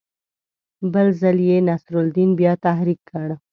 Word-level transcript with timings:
بل 0.93 1.07
ځل 1.21 1.37
یې 1.49 1.57
نصرالدین 1.69 2.29
بیا 2.39 2.53
تحریک 2.65 2.99
کړ. 3.09 3.27